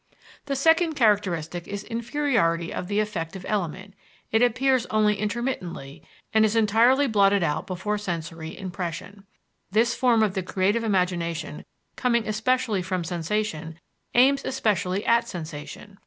The 0.47 0.55
second 0.55 0.95
characteristic 0.95 1.67
is 1.67 1.83
inferiority 1.83 2.73
of 2.73 2.87
the 2.87 2.99
affective 2.99 3.45
element; 3.47 3.93
it 4.31 4.41
appears 4.41 4.87
only 4.87 5.13
intermittently 5.19 6.01
and 6.33 6.43
is 6.43 6.55
entirely 6.55 7.05
blotted 7.05 7.43
out 7.43 7.67
before 7.67 7.99
sensory 7.99 8.57
impression. 8.57 9.25
This 9.69 9.93
form 9.93 10.23
of 10.23 10.33
the 10.33 10.41
creative 10.41 10.83
imagination, 10.83 11.65
coming 11.97 12.27
especially 12.27 12.81
from 12.81 13.03
sensation, 13.03 13.79
aims 14.15 14.43
especially 14.43 15.05
at 15.05 15.27
sensation. 15.27 15.99